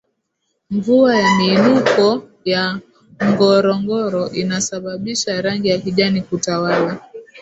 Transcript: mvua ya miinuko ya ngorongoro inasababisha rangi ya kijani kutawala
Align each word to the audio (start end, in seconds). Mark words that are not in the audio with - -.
mvua 0.69 1.13
ya 1.21 1.29
miinuko 1.37 2.23
ya 2.45 2.79
ngorongoro 3.25 4.29
inasababisha 4.33 5.41
rangi 5.41 5.67
ya 5.69 5.77
kijani 5.79 6.21
kutawala 6.21 6.99